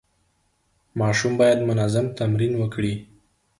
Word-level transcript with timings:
ماشوم 0.99 1.33
باید 1.39 1.59
منظم 1.67 2.07
تمرین 2.17 2.53
وکړي. 2.57 2.93